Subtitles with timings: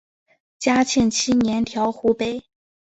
[0.57, 2.41] 嘉庆七年调湖北。